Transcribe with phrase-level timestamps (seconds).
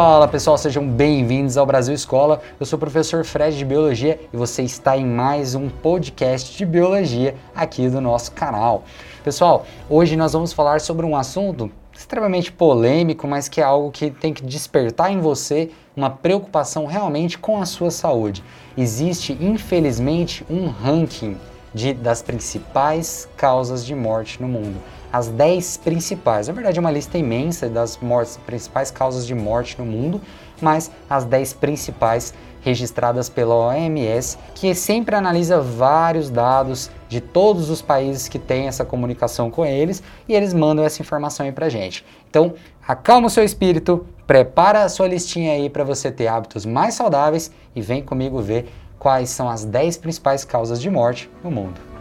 [0.00, 2.40] Fala pessoal, sejam bem-vindos ao Brasil Escola.
[2.60, 6.64] Eu sou o professor Fred de Biologia e você está em mais um podcast de
[6.64, 8.84] Biologia aqui do nosso canal.
[9.24, 14.08] Pessoal, hoje nós vamos falar sobre um assunto extremamente polêmico, mas que é algo que
[14.08, 18.44] tem que despertar em você uma preocupação realmente com a sua saúde.
[18.76, 21.36] Existe, infelizmente, um ranking
[21.74, 24.76] de, das principais causas de morte no mundo
[25.12, 26.48] as 10 principais.
[26.48, 30.20] Na verdade, é uma lista imensa das mortes, principais causas de morte no mundo,
[30.60, 37.80] mas as 10 principais registradas pela OMS, que sempre analisa vários dados de todos os
[37.80, 42.04] países que têm essa comunicação com eles e eles mandam essa informação aí pra gente.
[42.28, 42.54] Então,
[42.86, 47.50] acalma o seu espírito, prepara a sua listinha aí para você ter hábitos mais saudáveis
[47.74, 51.97] e vem comigo ver quais são as 10 principais causas de morte no mundo.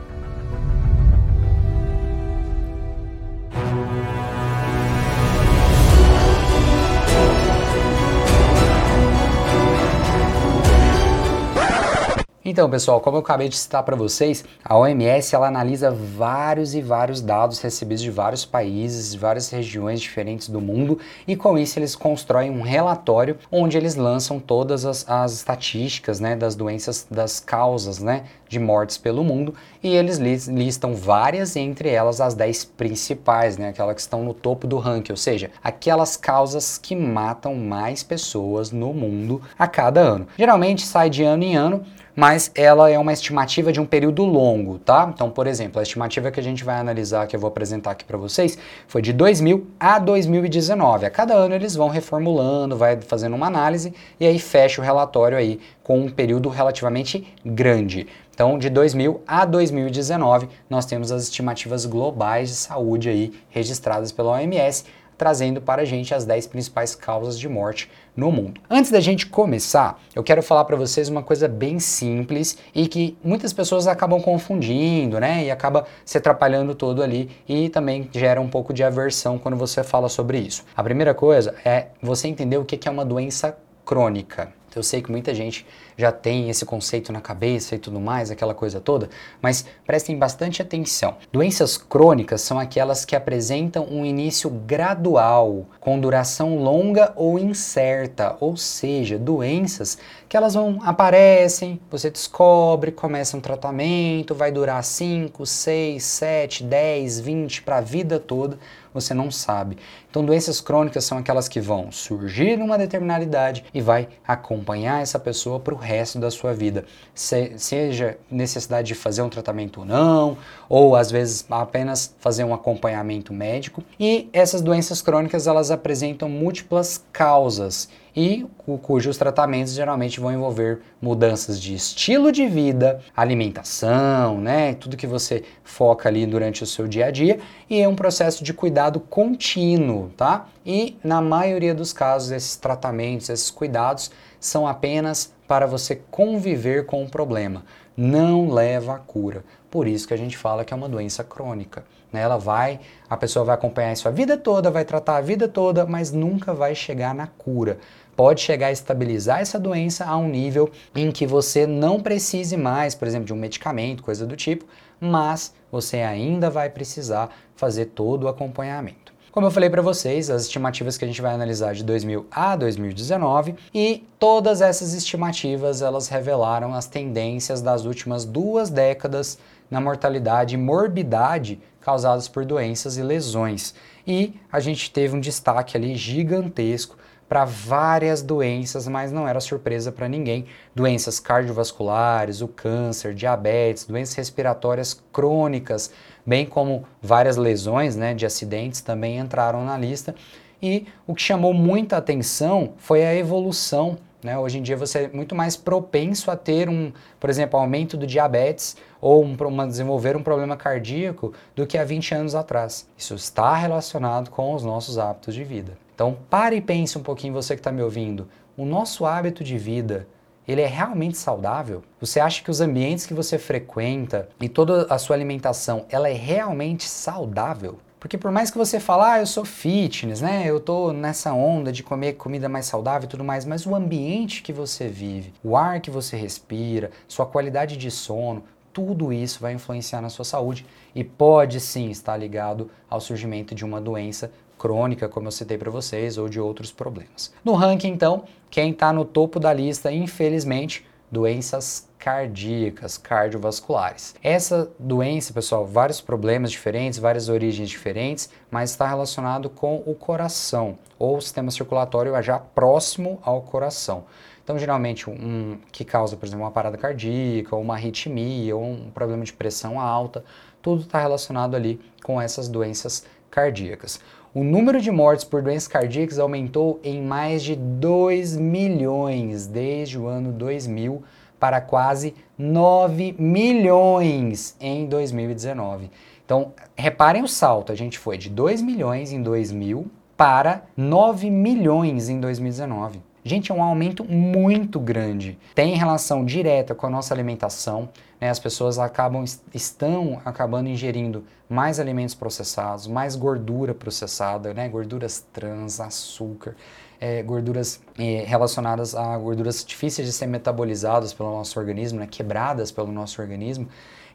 [12.50, 16.82] Então, pessoal, como eu acabei de citar para vocês, a OMS ela analisa vários e
[16.82, 21.78] vários dados recebidos de vários países, de várias regiões diferentes do mundo, e com isso
[21.78, 27.42] eles constroem um relatório onde eles lançam todas as, as estatísticas né, das doenças, das
[27.42, 29.54] causas né, de mortes pelo mundo,
[29.84, 34.68] e eles listam várias, entre elas as 10 principais, né, aquelas que estão no topo
[34.68, 40.28] do ranking, ou seja, aquelas causas que matam mais pessoas no mundo a cada ano.
[40.38, 41.84] Geralmente sai de ano em ano,
[42.16, 45.08] mas ela é uma estimativa de um período longo, tá?
[45.14, 48.04] Então, por exemplo, a estimativa que a gente vai analisar, que eu vou apresentar aqui
[48.04, 51.06] para vocês, foi de 2000 a 2019.
[51.06, 55.38] A cada ano eles vão reformulando, vai fazendo uma análise e aí fecha o relatório
[55.38, 58.08] aí com um período relativamente grande.
[58.38, 64.34] Então, de 2000 a 2019, nós temos as estimativas globais de saúde aí registradas pela
[64.34, 64.86] OMS
[65.18, 68.62] trazendo para a gente as 10 principais causas de morte no mundo.
[68.70, 73.18] Antes da gente começar, eu quero falar para vocês uma coisa bem simples e que
[73.24, 75.46] muitas pessoas acabam confundindo, né?
[75.46, 79.84] E acaba se atrapalhando todo ali e também gera um pouco de aversão quando você
[79.84, 80.64] fala sobre isso.
[80.76, 84.54] A primeira coisa é você entender o que é uma doença crônica.
[84.78, 85.66] Eu sei que muita gente
[85.98, 89.10] já tem esse conceito na cabeça e tudo mais, aquela coisa toda,
[89.42, 91.18] mas prestem bastante atenção.
[91.32, 98.56] Doenças crônicas são aquelas que apresentam um início gradual, com duração longa ou incerta, ou
[98.56, 99.98] seja, doenças
[100.30, 107.20] que elas vão aparecem, você descobre, começa um tratamento, vai durar 5, 6, 7, 10,
[107.20, 108.60] 20 para a vida toda
[108.94, 109.78] você não sabe.
[110.10, 115.20] Então, doenças crônicas são aquelas que vão surgir numa determinada idade e vai acompanhar essa
[115.20, 116.86] pessoa para o resto da sua vida.
[117.14, 120.38] Se, seja necessidade de fazer um tratamento ou não,
[120.70, 123.84] ou às vezes apenas fazer um acompanhamento médico.
[124.00, 128.48] E essas doenças crônicas elas apresentam múltiplas causas e
[128.82, 135.44] cujos tratamentos geralmente vão envolver mudanças de estilo de vida, alimentação, né, tudo que você
[135.64, 137.38] foca ali durante o seu dia a dia
[137.70, 140.48] e é um processo de cuidado contínuo, tá?
[140.66, 147.04] E na maioria dos casos esses tratamentos, esses cuidados são apenas para você conviver com
[147.04, 147.64] o problema,
[147.96, 149.46] não leva à cura.
[149.70, 151.86] Por isso que a gente fala que é uma doença crônica.
[152.12, 152.22] Né?
[152.22, 152.80] Ela vai,
[153.10, 156.54] a pessoa vai acompanhar isso a vida toda, vai tratar a vida toda, mas nunca
[156.54, 157.78] vai chegar na cura
[158.18, 162.96] pode chegar a estabilizar essa doença a um nível em que você não precise mais,
[162.96, 164.66] por exemplo, de um medicamento, coisa do tipo,
[165.00, 169.16] mas você ainda vai precisar fazer todo o acompanhamento.
[169.32, 172.56] Como eu falei para vocês, as estimativas que a gente vai analisar de 2000 a
[172.56, 179.38] 2019 e todas essas estimativas elas revelaram as tendências das últimas duas décadas
[179.70, 183.76] na mortalidade e morbidade causadas por doenças e lesões.
[184.08, 186.98] E a gente teve um destaque ali gigantesco
[187.28, 190.46] para várias doenças, mas não era surpresa para ninguém.
[190.74, 195.92] Doenças cardiovasculares, o câncer, diabetes, doenças respiratórias crônicas,
[196.26, 200.16] bem como várias lesões né, de acidentes também entraram na lista.
[200.62, 203.98] E o que chamou muita atenção foi a evolução.
[204.24, 204.38] Né?
[204.38, 208.08] Hoje em dia você é muito mais propenso a ter um, por exemplo, aumento do
[208.08, 212.88] diabetes ou um, uma, desenvolver um problema cardíaco do que há 20 anos atrás.
[212.98, 215.87] Isso está relacionado com os nossos hábitos de vida.
[215.98, 218.28] Então, pare e pense um pouquinho, você que está me ouvindo.
[218.56, 220.08] O nosso hábito de vida,
[220.48, 221.82] ele é realmente saudável?
[222.00, 226.14] Você acha que os ambientes que você frequenta e toda a sua alimentação, ela é
[226.14, 227.80] realmente saudável?
[228.00, 230.44] Porque por mais que você fale, ah, eu sou fitness, né?
[230.46, 234.44] Eu tô nessa onda de comer comida mais saudável e tudo mais, mas o ambiente
[234.44, 239.54] que você vive, o ar que você respira, sua qualidade de sono, tudo isso vai
[239.54, 240.64] influenciar na sua saúde
[240.94, 245.72] e pode sim estar ligado ao surgimento de uma doença crônica, como eu citei para
[245.72, 247.34] vocês, ou de outros problemas.
[247.44, 254.16] No ranking, então, quem está no topo da lista, infelizmente, doenças cardíacas, cardiovasculares.
[254.22, 260.78] Essa doença, pessoal, vários problemas diferentes, várias origens diferentes, mas está relacionado com o coração
[261.00, 264.06] ou o sistema circulatório já próximo ao coração.
[264.44, 268.90] Então, geralmente, um que causa, por exemplo, uma parada cardíaca, ou uma arritmia, ou um
[268.92, 270.24] problema de pressão alta,
[270.62, 274.00] tudo está relacionado ali com essas doenças cardíacas.
[274.38, 280.06] O número de mortes por doenças cardíacas aumentou em mais de 2 milhões desde o
[280.06, 281.02] ano 2000
[281.40, 285.90] para quase 9 milhões em 2019.
[286.24, 292.08] Então, reparem o salto, a gente foi de 2 milhões em 2000 para 9 milhões
[292.08, 293.02] em 2019.
[293.28, 295.38] Gente, é um aumento muito grande.
[295.54, 297.90] Tem relação direta com a nossa alimentação.
[298.22, 298.30] Né?
[298.30, 304.70] As pessoas acabam, estão acabando ingerindo mais alimentos processados, mais gordura processada, né?
[304.70, 306.56] gorduras trans, açúcar,
[307.02, 312.08] é, gorduras é, relacionadas a gorduras difíceis de ser metabolizadas pelo nosso organismo, né?
[312.10, 313.68] quebradas pelo nosso organismo.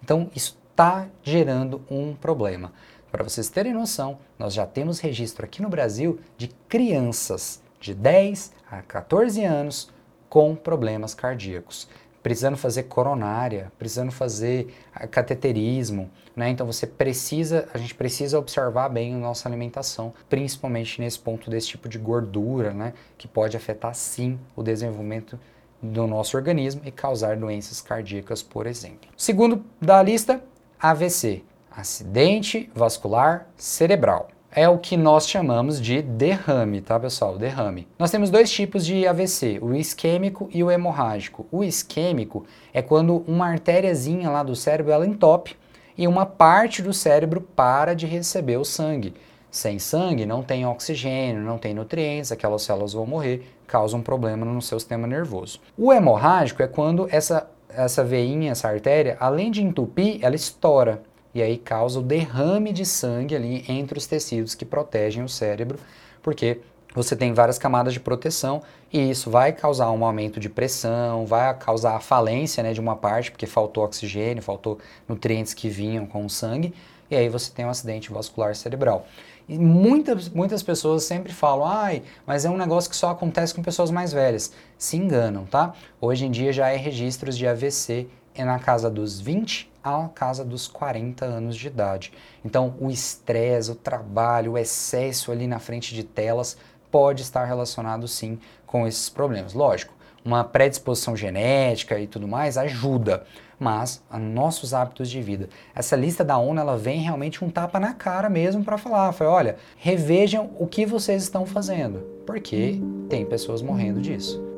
[0.03, 2.73] Então, isso está gerando um problema.
[3.11, 8.52] Para vocês terem noção, nós já temos registro aqui no Brasil de crianças de 10
[8.70, 9.90] a 14 anos
[10.29, 11.88] com problemas cardíacos,
[12.23, 14.73] precisando fazer coronária, precisando fazer
[15.11, 16.49] cateterismo, né?
[16.49, 21.69] Então você precisa, a gente precisa observar bem a nossa alimentação, principalmente nesse ponto desse
[21.69, 22.94] tipo de gordura, né?
[23.19, 25.38] Que pode afetar sim o desenvolvimento
[25.82, 29.11] do nosso organismo e causar doenças cardíacas, por exemplo.
[29.17, 30.43] Segundo da lista,
[30.81, 37.38] AVC, acidente vascular cerebral é o que nós chamamos de derrame, tá pessoal?
[37.38, 37.88] Derrame.
[37.99, 41.46] Nós temos dois tipos de AVC, o isquêmico e o hemorrágico.
[41.50, 45.56] O isquêmico é quando uma artériazinha lá do cérebro ela entope
[45.96, 49.14] e uma parte do cérebro para de receber o sangue.
[49.50, 54.44] Sem sangue não tem oxigênio, não tem nutrientes, aquelas células vão morrer, causa um problema
[54.46, 55.60] no seu sistema nervoso.
[55.76, 61.02] O hemorrágico é quando essa essa veinha, essa artéria, além de entupir, ela estoura
[61.34, 65.79] e aí causa o derrame de sangue ali entre os tecidos que protegem o cérebro,
[66.23, 66.61] porque
[66.94, 68.62] você tem várias camadas de proteção
[68.93, 72.94] e isso vai causar um aumento de pressão, vai causar a falência né, de uma
[72.94, 76.75] parte, porque faltou oxigênio, faltou nutrientes que vinham com o sangue,
[77.11, 79.06] e aí você tem um acidente vascular cerebral.
[79.49, 83.62] E muitas, muitas pessoas sempre falam, ai, mas é um negócio que só acontece com
[83.62, 84.52] pessoas mais velhas.
[84.79, 85.75] Se enganam, tá?
[86.00, 90.44] Hoje em dia já é registros de AVC é na casa dos 20 à casa
[90.44, 92.12] dos 40 anos de idade.
[92.44, 96.56] Então, o estresse, o trabalho, o excesso ali na frente de telas
[96.90, 99.55] pode estar relacionado sim com esses problemas.
[99.55, 99.94] Lógico,
[100.25, 103.25] uma predisposição genética e tudo mais ajuda,
[103.58, 105.49] mas nossos hábitos de vida.
[105.75, 109.26] Essa lista da ONU ela vem realmente um tapa na cara mesmo para falar, foi,
[109.26, 114.51] olha, revejam o que vocês estão fazendo, porque tem pessoas morrendo disso.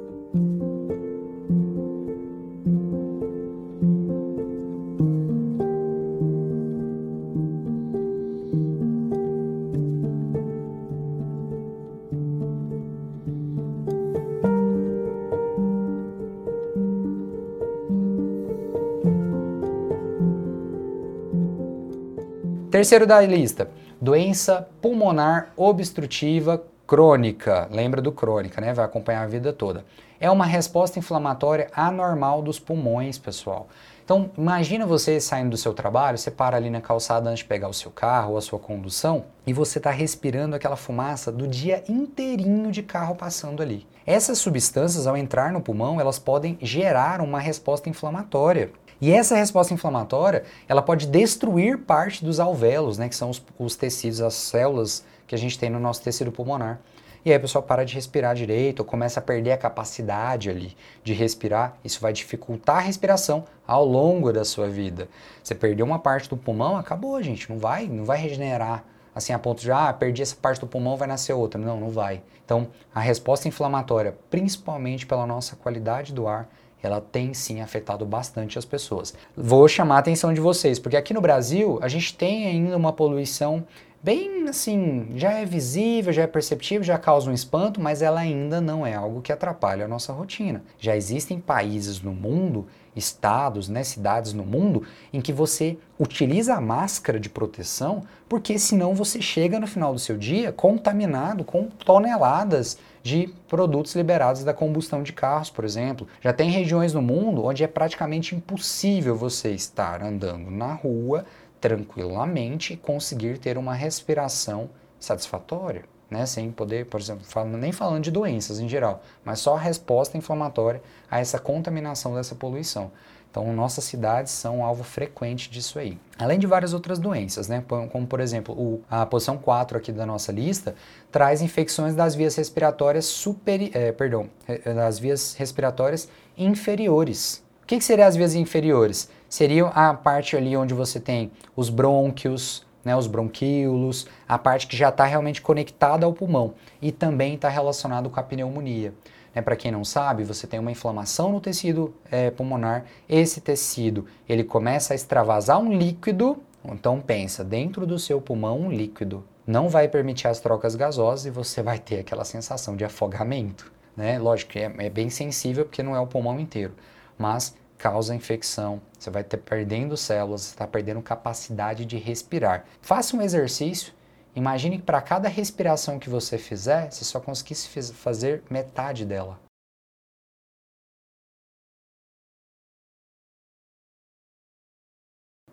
[22.74, 27.68] Terceiro da lista, doença pulmonar obstrutiva crônica.
[27.70, 28.74] Lembra do crônica, né?
[28.74, 29.84] Vai acompanhar a vida toda.
[30.18, 33.68] É uma resposta inflamatória anormal dos pulmões, pessoal.
[34.04, 37.68] Então, imagina você saindo do seu trabalho, você para ali na calçada antes de pegar
[37.68, 41.84] o seu carro ou a sua condução e você está respirando aquela fumaça do dia
[41.88, 43.86] inteirinho de carro passando ali.
[44.04, 48.72] Essas substâncias, ao entrar no pulmão, elas podem gerar uma resposta inflamatória.
[49.00, 53.76] E essa resposta inflamatória, ela pode destruir parte dos alvéolos, né, que são os, os
[53.76, 56.80] tecidos, as células que a gente tem no nosso tecido pulmonar.
[57.24, 60.76] E aí a pessoa para de respirar direito, ou começa a perder a capacidade ali
[61.02, 61.74] de respirar.
[61.82, 65.08] Isso vai dificultar a respiração ao longo da sua vida.
[65.42, 67.48] Você perdeu uma parte do pulmão, acabou, gente.
[67.48, 68.84] Não vai, não vai regenerar
[69.14, 71.58] assim a ponto de ah, perdi essa parte do pulmão, vai nascer outra.
[71.58, 72.22] Não, não vai.
[72.44, 76.46] Então, a resposta inflamatória, principalmente pela nossa qualidade do ar,
[76.86, 79.14] ela tem sim afetado bastante as pessoas.
[79.36, 82.92] Vou chamar a atenção de vocês, porque aqui no Brasil a gente tem ainda uma
[82.92, 83.64] poluição
[84.04, 88.60] bem assim, já é visível, já é perceptível, já causa um espanto, mas ela ainda
[88.60, 90.62] não é algo que atrapalha a nossa rotina.
[90.78, 94.82] Já existem países no mundo, estados, né, cidades no mundo,
[95.12, 99.98] em que você utiliza a máscara de proteção, porque senão você chega no final do
[99.98, 106.06] seu dia contaminado com toneladas de produtos liberados da combustão de carros, por exemplo.
[106.20, 111.24] Já tem regiões no mundo onde é praticamente impossível você estar andando na rua
[111.64, 114.68] tranquilamente conseguir ter uma respiração
[115.00, 116.26] satisfatória, né?
[116.26, 117.24] Sem poder, por exemplo,
[117.56, 122.34] nem falando de doenças em geral, mas só a resposta inflamatória a essa contaminação dessa
[122.34, 122.92] poluição.
[123.30, 125.98] Então, nossas cidades são alvo frequente disso aí.
[126.18, 127.64] Além de várias outras doenças, né?
[127.66, 130.74] como por exemplo, o, a posição 4 aqui da nossa lista
[131.10, 134.28] traz infecções das vias respiratórias super, é, perdão,
[134.66, 137.42] das vias respiratórias inferiores.
[137.62, 139.08] O que, que seriam as vias inferiores?
[139.34, 144.76] Seriam a parte ali onde você tem os brônquios, né, os bronquíolos, a parte que
[144.76, 148.94] já está realmente conectada ao pulmão e também está relacionado com a pneumonia.
[149.34, 154.06] Né, Para quem não sabe, você tem uma inflamação no tecido é, pulmonar, esse tecido
[154.28, 159.68] ele começa a extravasar um líquido, então pensa, dentro do seu pulmão um líquido não
[159.68, 163.72] vai permitir as trocas gasosas e você vai ter aquela sensação de afogamento.
[163.96, 164.16] Né?
[164.16, 166.74] Lógico que é, é bem sensível porque não é o pulmão inteiro,
[167.18, 172.64] mas causa infecção, você vai ter perdendo células, está perdendo capacidade de respirar.
[172.80, 173.92] Faça um exercício
[174.36, 179.38] Imagine que para cada respiração que você fizer, você só conseguisse fazer metade dela.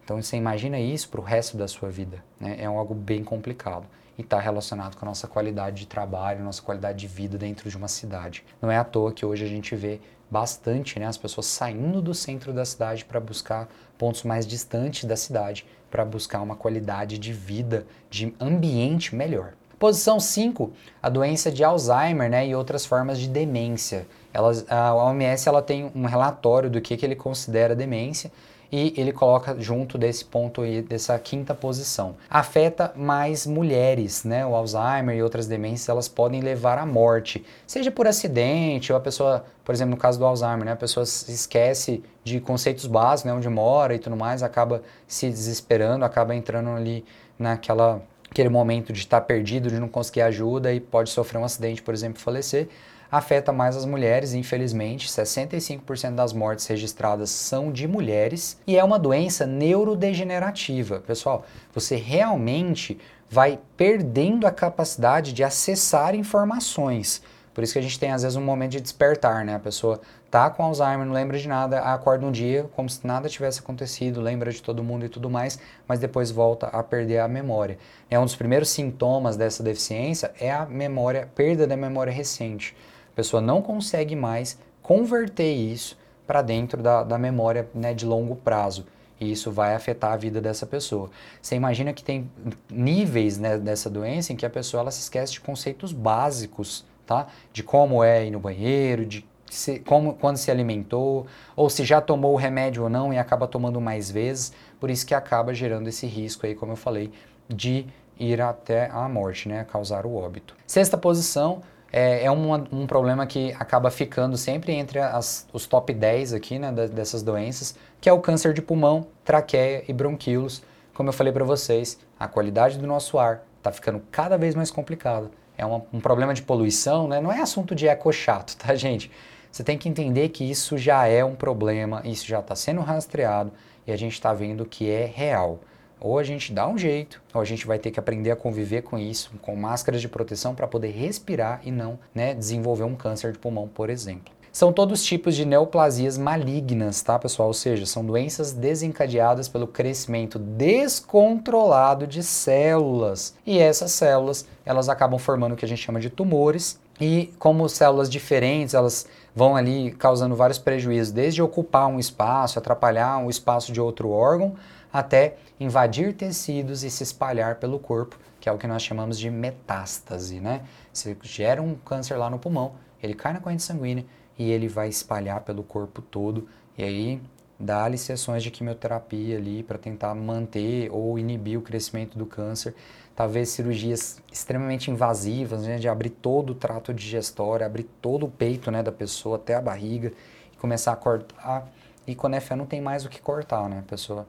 [0.04, 2.24] Então você imagina isso para o resto da sua vida.
[2.40, 2.60] Né?
[2.60, 6.98] É algo bem complicado e está relacionado com a nossa qualidade de trabalho, nossa qualidade
[6.98, 8.44] de vida dentro de uma cidade.
[8.60, 12.14] Não é à toa que hoje a gente vê bastante né, as pessoas saindo do
[12.14, 17.34] centro da cidade para buscar pontos mais distantes da cidade, para buscar uma qualidade de
[17.34, 19.54] vida, de ambiente melhor.
[19.78, 20.72] Posição 5,
[21.02, 24.08] a doença de Alzheimer né, e outras formas de demência.
[24.32, 28.32] Elas, a OMS ela tem um relatório do que, que ele considera demência
[28.72, 32.16] e ele coloca junto desse ponto aí, dessa quinta posição.
[32.30, 34.46] Afeta mais mulheres, né?
[34.46, 39.02] O Alzheimer e outras demências, elas podem levar à morte, seja por acidente ou a
[39.02, 40.72] pessoa, por exemplo, no caso do Alzheimer, né?
[40.72, 43.34] A pessoa se esquece de conceitos básicos, né?
[43.34, 47.04] Onde mora e tudo mais, acaba se desesperando, acaba entrando ali
[47.38, 51.82] naquela aquele momento de estar perdido, de não conseguir ajuda e pode sofrer um acidente,
[51.82, 52.70] por exemplo, falecer
[53.12, 55.10] afeta mais as mulheres, infelizmente.
[55.10, 61.02] 65% das mortes registradas são de mulheres e é uma doença neurodegenerativa.
[61.02, 62.98] Pessoal, você realmente
[63.30, 67.22] vai perdendo a capacidade de acessar informações.
[67.54, 69.56] Por isso que a gente tem às vezes um momento de despertar, né?
[69.56, 70.00] A pessoa
[70.30, 74.22] tá com Alzheimer, não lembra de nada, acorda um dia como se nada tivesse acontecido,
[74.22, 77.78] lembra de todo mundo e tudo mais, mas depois volta a perder a memória.
[78.10, 82.74] É um dos primeiros sintomas dessa deficiência é a memória, perda da memória recente.
[83.12, 88.36] A pessoa não consegue mais converter isso para dentro da, da memória né, de longo
[88.36, 88.86] prazo.
[89.20, 91.12] E isso vai afetar a vida dessa pessoa.
[91.42, 92.30] Você imagina que tem
[92.70, 97.28] níveis né, dessa doença em que a pessoa ela se esquece de conceitos básicos, tá?
[97.54, 102.02] De como é ir no banheiro, de se, como, quando se alimentou, ou se já
[102.02, 104.54] tomou o remédio ou não e acaba tomando mais vezes.
[104.80, 107.12] Por isso que acaba gerando esse risco aí, como eu falei,
[107.48, 107.86] de
[108.18, 109.66] ir até a morte, né?
[109.66, 110.56] Causar o óbito.
[110.66, 111.62] Sexta posição,
[111.92, 116.58] é, é um, um, problema que acaba ficando sempre entre as, os top 10 aqui,
[116.58, 120.64] né, dessas doenças, que é o câncer de pulmão, traqueia e bronquíolos.
[120.94, 124.72] Como eu falei para vocês, a qualidade do nosso ar está ficando cada vez mais
[124.72, 125.30] complicada.
[125.58, 127.20] É uma, um problema de poluição, né?
[127.20, 129.12] não é assunto de eco chato, tá, gente?
[129.52, 133.52] Você tem que entender que isso já é um problema, isso já está sendo rastreado
[133.86, 135.60] e a gente está vendo que é real.
[136.02, 138.82] Ou a gente dá um jeito, ou a gente vai ter que aprender a conviver
[138.82, 143.32] com isso, com máscaras de proteção para poder respirar e não né, desenvolver um câncer
[143.32, 144.34] de pulmão, por exemplo.
[144.52, 147.48] São todos tipos de neoplasias malignas, tá, pessoal?
[147.48, 153.34] Ou seja, são doenças desencadeadas pelo crescimento descontrolado de células.
[153.46, 156.78] E essas células, elas acabam formando o que a gente chama de tumores.
[157.00, 163.24] E como células diferentes, elas vão ali causando vários prejuízos, desde ocupar um espaço, atrapalhar
[163.26, 164.56] o espaço de outro órgão,
[164.92, 169.30] até invadir tecidos e se espalhar pelo corpo, que é o que nós chamamos de
[169.30, 170.64] metástase, né?
[170.92, 174.06] Você gera um câncer lá no pulmão, ele cai na corrente sanguínea
[174.38, 177.22] e ele vai espalhar pelo corpo todo e aí
[177.60, 182.74] dá-lhe sessões de quimioterapia ali para tentar manter ou inibir o crescimento do câncer.
[183.16, 188.72] Talvez cirurgias extremamente invasivas, né, de abrir todo o trato digestório, abrir todo o peito
[188.72, 190.12] né, da pessoa até a barriga
[190.52, 191.70] e começar a cortar.
[192.08, 193.80] E quando é fé não tem mais o que cortar, né?
[193.80, 194.28] A pessoa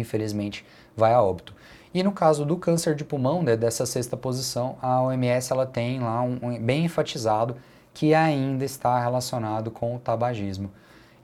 [0.00, 0.64] infelizmente
[0.96, 1.54] vai a óbito.
[1.92, 6.00] E no caso do câncer de pulmão, né, dessa sexta posição, a OMS ela tem
[6.00, 7.56] lá um, um, bem enfatizado
[7.94, 10.70] que ainda está relacionado com o tabagismo.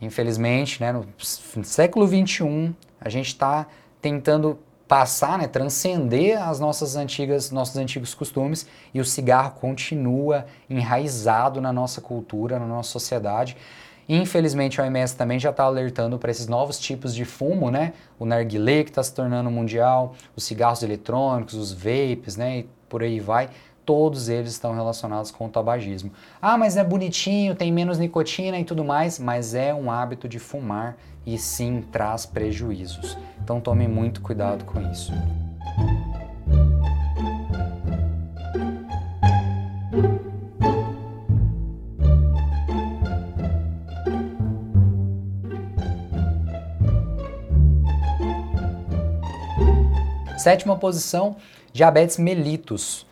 [0.00, 1.04] Infelizmente, né, no
[1.64, 3.66] século 21, a gente está
[4.00, 11.60] tentando passar, né, transcender as nossas antigas, nossos antigos costumes e o cigarro continua enraizado
[11.60, 13.56] na nossa cultura, na nossa sociedade.
[14.08, 17.92] Infelizmente, a OMS também já está alertando para esses novos tipos de fumo, né?
[18.18, 22.58] O narguilé que está se tornando mundial, os cigarros eletrônicos, os vapes, né?
[22.58, 23.48] E por aí vai,
[23.86, 26.12] todos eles estão relacionados com o tabagismo.
[26.40, 30.38] Ah, mas é bonitinho, tem menos nicotina e tudo mais, mas é um hábito de
[30.38, 33.16] fumar e sim traz prejuízos.
[33.42, 35.12] Então tome muito cuidado com isso.
[50.42, 51.36] Sétima posição,
[51.72, 53.06] diabetes mellitus.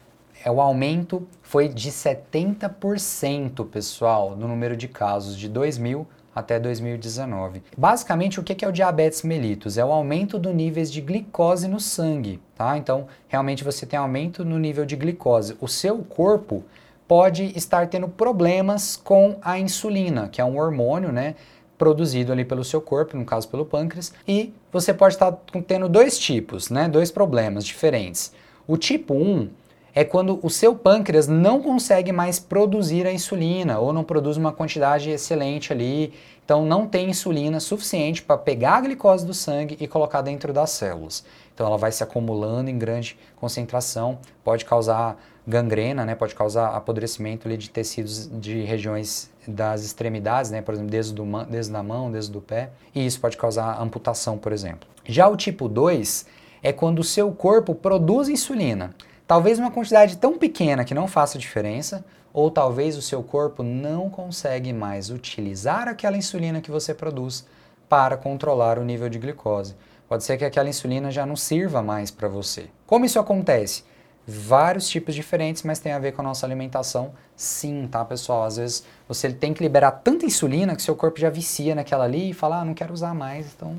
[0.45, 7.63] É, o aumento foi de 70%, pessoal, no número de casos de 2000 até 2019.
[7.79, 9.79] Basicamente, o que é o diabetes mellitus?
[9.79, 12.77] É o aumento do níveis de glicose no sangue, tá?
[12.77, 15.57] Então, realmente você tem aumento no nível de glicose.
[15.61, 16.65] O seu corpo
[17.07, 21.37] pode estar tendo problemas com a insulina, que é um hormônio, né?
[21.81, 25.33] produzido ali pelo seu corpo, no caso pelo pâncreas, e você pode estar
[25.67, 28.33] tendo dois tipos, né, dois problemas diferentes.
[28.67, 29.49] O tipo 1
[29.95, 34.53] é quando o seu pâncreas não consegue mais produzir a insulina ou não produz uma
[34.53, 36.13] quantidade excelente ali,
[36.45, 40.71] então não tem insulina suficiente para pegar a glicose do sangue e colocar dentro das
[40.71, 41.25] células.
[41.55, 45.21] Então ela vai se acumulando em grande concentração, pode causar
[45.51, 50.91] gangrena, né, pode causar apodrecimento ali, de tecidos de regiões das extremidades, né, por exemplo,
[50.91, 54.89] desde, do, desde da mão, desde do pé, e isso pode causar amputação, por exemplo.
[55.05, 56.27] Já o tipo 2
[56.63, 58.95] é quando o seu corpo produz insulina,
[59.27, 64.09] talvez uma quantidade tão pequena que não faça diferença, ou talvez o seu corpo não
[64.09, 67.45] consegue mais utilizar aquela insulina que você produz
[67.89, 69.75] para controlar o nível de glicose.
[70.09, 72.67] Pode ser que aquela insulina já não sirva mais para você.
[72.87, 73.85] Como isso acontece?
[74.31, 78.45] Vários tipos diferentes, mas tem a ver com a nossa alimentação, sim, tá, pessoal?
[78.45, 82.31] Às vezes você tem que liberar tanta insulina que seu corpo já vicia naquela ali
[82.31, 83.79] e fala, ah, não quero usar mais, então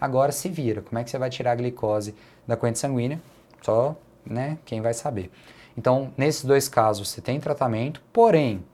[0.00, 0.80] agora se vira.
[0.80, 2.14] Como é que você vai tirar a glicose
[2.46, 3.20] da corrente sanguínea?
[3.62, 5.30] Só, né, quem vai saber.
[5.76, 8.64] Então, nesses dois casos, você tem tratamento, porém,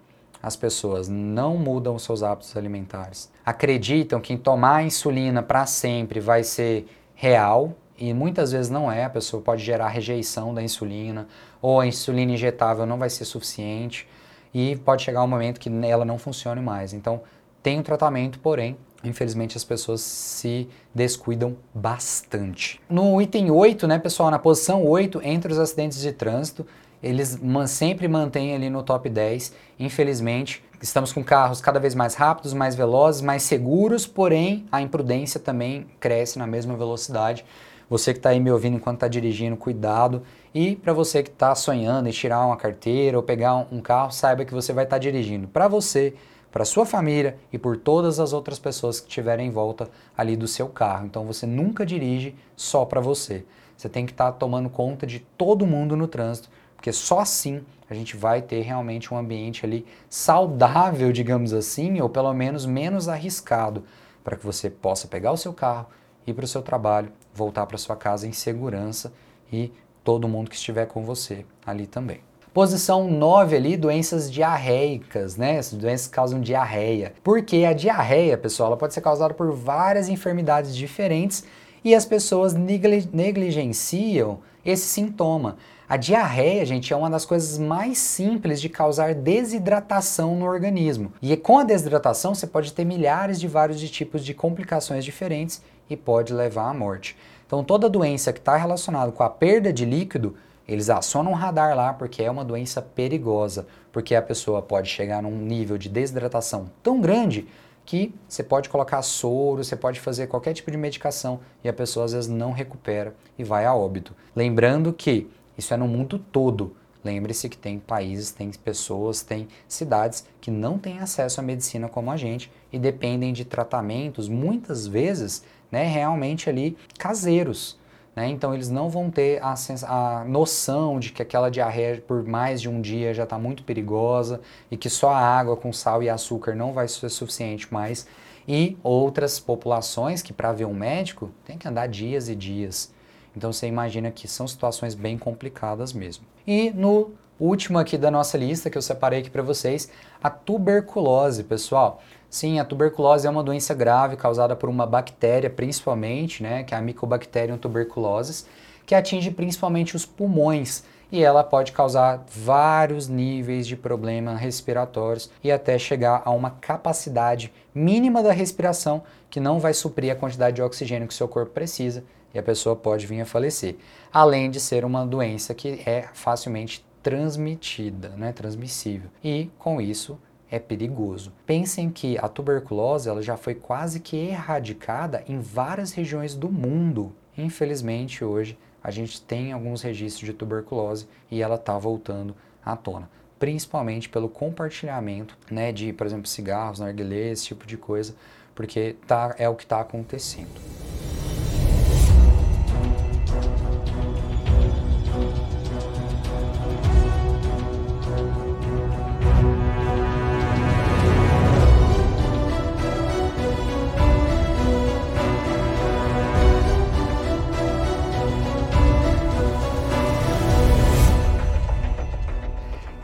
[0.42, 3.30] as pessoas não mudam os seus hábitos alimentares.
[3.44, 9.10] Acreditam que tomar insulina para sempre vai ser real, e muitas vezes não é, a
[9.10, 11.26] pessoa pode gerar rejeição da insulina,
[11.60, 14.08] ou a insulina injetável não vai ser suficiente,
[14.52, 16.92] e pode chegar um momento que ela não funcione mais.
[16.92, 17.20] Então,
[17.62, 22.80] tem um tratamento, porém, infelizmente as pessoas se descuidam bastante.
[22.88, 26.66] No item 8, né, pessoal, na posição 8, entre os acidentes de trânsito,
[27.02, 29.52] eles sempre mantêm ali no top 10.
[29.78, 35.38] Infelizmente, estamos com carros cada vez mais rápidos, mais velozes, mais seguros, porém a imprudência
[35.38, 37.44] também cresce na mesma velocidade.
[37.88, 40.22] Você que está aí me ouvindo enquanto está dirigindo, cuidado.
[40.52, 44.44] E para você que está sonhando em tirar uma carteira ou pegar um carro, saiba
[44.44, 46.14] que você vai estar tá dirigindo para você,
[46.50, 50.48] para sua família e por todas as outras pessoas que estiverem em volta ali do
[50.48, 51.06] seu carro.
[51.06, 53.44] Então você nunca dirige só para você.
[53.76, 57.62] Você tem que estar tá tomando conta de todo mundo no trânsito, porque só assim
[57.88, 63.08] a gente vai ter realmente um ambiente ali saudável, digamos assim, ou pelo menos menos
[63.08, 63.84] arriscado,
[64.24, 65.86] para que você possa pegar o seu carro,
[66.26, 69.12] ir para o seu trabalho, voltar para sua casa em segurança
[69.52, 69.72] e
[70.02, 72.20] todo mundo que estiver com você ali também.
[72.54, 75.56] Posição 9 ali, doenças diarreicas, né?
[75.56, 77.12] Essas doenças causam diarreia.
[77.22, 81.44] Porque a diarreia, pessoal, ela pode ser causada por várias enfermidades diferentes
[81.84, 85.58] e as pessoas negligenciam esse sintoma.
[85.88, 91.12] A diarreia, gente, é uma das coisas mais simples de causar desidratação no organismo.
[91.22, 95.62] E com a desidratação, você pode ter milhares de vários de tipos de complicações diferentes
[95.88, 97.16] e pode levar à morte.
[97.46, 101.76] Então, toda doença que está relacionada com a perda de líquido, eles acionam um radar
[101.76, 106.70] lá porque é uma doença perigosa, porque a pessoa pode chegar num nível de desidratação
[106.82, 107.46] tão grande
[107.84, 112.04] que você pode colocar soro, você pode fazer qualquer tipo de medicação e a pessoa
[112.04, 114.12] às vezes não recupera e vai a óbito.
[114.34, 116.74] Lembrando que isso é no mundo todo.
[117.04, 122.10] Lembre-se que tem países, tem pessoas, tem cidades que não têm acesso à medicina como
[122.10, 127.78] a gente e dependem de tratamentos, muitas vezes, né, realmente ali caseiros.
[128.16, 128.28] Né?
[128.28, 129.54] Então eles não vão ter a,
[129.86, 134.40] a, noção de que aquela diarreia por mais de um dia já está muito perigosa
[134.70, 138.06] e que só a água com sal e açúcar não vai ser suficiente mais.
[138.48, 142.94] E outras populações que para ver um médico tem que andar dias e dias.
[143.36, 146.24] Então você imagina que são situações bem complicadas mesmo.
[146.46, 149.90] E no último aqui da nossa lista que eu separei aqui para vocês,
[150.22, 152.00] a tuberculose, pessoal.
[152.28, 156.78] Sim, a tuberculose é uma doença grave causada por uma bactéria, principalmente, né, que é
[156.78, 158.46] a Mycobacterium tuberculosis,
[158.84, 165.52] que atinge principalmente os pulmões e ela pode causar vários níveis de problemas respiratórios e
[165.52, 170.62] até chegar a uma capacidade mínima da respiração que não vai suprir a quantidade de
[170.62, 173.76] oxigênio que seu corpo precisa e a pessoa pode vir a falecer.
[174.12, 179.08] Além de ser uma doença que é facilmente transmitida, né, transmissível.
[179.22, 180.18] E com isso
[180.50, 181.32] é perigoso.
[181.44, 187.12] Pensem que a tuberculose ela já foi quase que erradicada em várias regiões do mundo.
[187.36, 193.08] Infelizmente hoje a gente tem alguns registros de tuberculose e ela está voltando à tona
[193.38, 198.14] principalmente pelo compartilhamento né, de, por exemplo, cigarros, narguilé, esse tipo de coisa,
[198.54, 200.85] porque tá, é o que está acontecendo.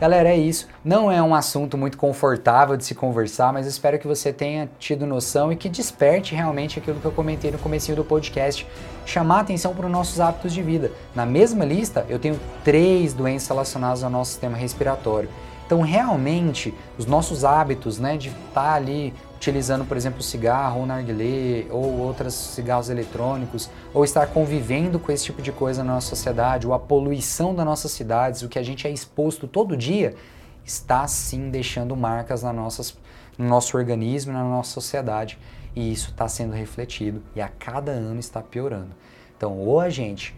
[0.03, 0.67] Galera, é isso.
[0.83, 5.07] Não é um assunto muito confortável de se conversar, mas espero que você tenha tido
[5.07, 8.67] noção e que desperte realmente aquilo que eu comentei no começo do podcast,
[9.05, 10.91] chamar atenção para os nossos hábitos de vida.
[11.15, 15.29] Na mesma lista, eu tenho três doenças relacionadas ao nosso sistema respiratório.
[15.65, 19.13] Então, realmente, os nossos hábitos, né, de estar tá ali
[19.43, 25.25] utilizando, por exemplo, cigarro ou narguilé ou outros cigarros eletrônicos, ou estar convivendo com esse
[25.25, 28.63] tipo de coisa na nossa sociedade, ou a poluição das nossas cidades, o que a
[28.63, 30.15] gente é exposto todo dia,
[30.63, 32.97] está sim deixando marcas na nossas,
[33.37, 35.37] no nosso organismo na nossa sociedade.
[35.75, 38.91] E isso está sendo refletido e a cada ano está piorando.
[39.35, 40.33] Então, ou a gente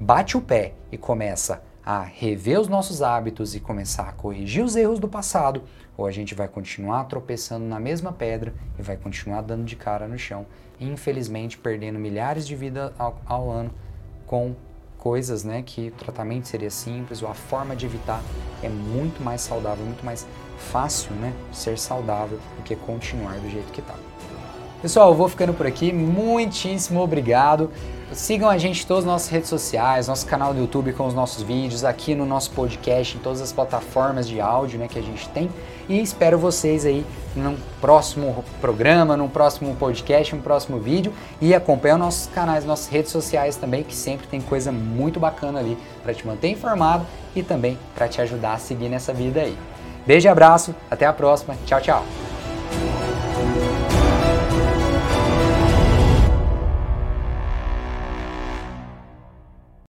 [0.00, 4.74] bate o pé e começa a rever os nossos hábitos e começar a corrigir os
[4.74, 5.62] erros do passado,
[6.00, 10.08] ou a gente vai continuar tropeçando na mesma pedra e vai continuar dando de cara
[10.08, 10.46] no chão,
[10.80, 13.70] infelizmente perdendo milhares de vidas ao, ao ano
[14.26, 14.56] com
[14.96, 18.22] coisas né, que o tratamento seria simples, ou a forma de evitar
[18.62, 23.70] é muito mais saudável, muito mais fácil né, ser saudável do que continuar do jeito
[23.70, 23.94] que está.
[24.82, 25.92] Pessoal, eu vou ficando por aqui.
[25.92, 27.70] Muitíssimo obrigado.
[28.12, 31.14] Sigam a gente em todas as nossas redes sociais, nosso canal do YouTube com os
[31.14, 35.02] nossos vídeos, aqui no nosso podcast, em todas as plataformas de áudio né, que a
[35.02, 35.50] gente tem.
[35.86, 37.04] E espero vocês aí
[37.36, 41.12] num próximo programa, num próximo podcast, num próximo vídeo.
[41.42, 45.60] E acompanhe os nossos canais, nossas redes sociais também, que sempre tem coisa muito bacana
[45.60, 49.56] ali para te manter informado e também para te ajudar a seguir nessa vida aí.
[50.06, 51.54] Beijo e abraço, até a próxima.
[51.66, 52.29] Tchau, tchau.